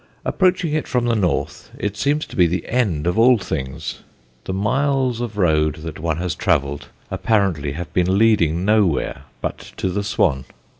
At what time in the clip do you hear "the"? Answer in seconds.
1.05-1.13, 2.47-2.67, 4.45-4.51, 9.89-10.03